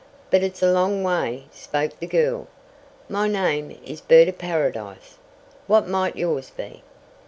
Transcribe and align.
"But 0.31 0.41
it's 0.41 0.63
a 0.63 0.71
long 0.71 1.03
way," 1.03 1.43
spoke 1.51 1.99
the 1.99 2.07
girl. 2.07 2.47
"My 3.07 3.27
name 3.27 3.69
is 3.85 4.01
Bird 4.01 4.27
of 4.29 4.39
Paradise. 4.39 5.19
What 5.67 5.87
might 5.87 6.15
yours 6.15 6.49
be?" 6.49 6.81